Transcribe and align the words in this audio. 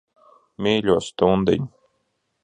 Mīļo 0.67 0.95
stundiņ. 1.07 1.67